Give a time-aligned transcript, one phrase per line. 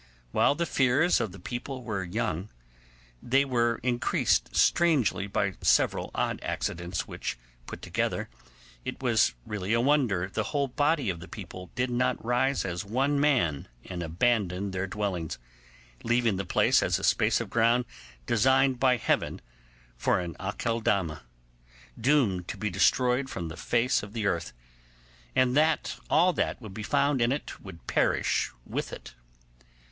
[0.31, 2.49] While the fears of the people were young,
[3.21, 8.27] they were increased strangely by several odd accidents which, put altogether,
[8.83, 12.83] it was really a wonder the whole body of the people did not rise as
[12.83, 15.37] one man and abandon their dwellings,
[16.03, 17.85] leaving the place as a space of ground
[18.25, 19.39] designed by Heaven
[19.97, 21.21] for an Akeldama,
[21.99, 24.51] doomed to be destroyed from the face of the earth,
[25.35, 29.13] and that all that would be found in it would perish with it.